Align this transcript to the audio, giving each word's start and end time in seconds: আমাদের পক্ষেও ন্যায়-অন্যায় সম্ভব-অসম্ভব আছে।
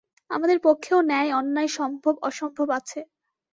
আমাদের 0.31 0.57
পক্ষেও 0.63 0.99
ন্যায়-অন্যায় 1.03 1.71
সম্ভব-অসম্ভব 1.77 2.67
আছে। 2.79 2.99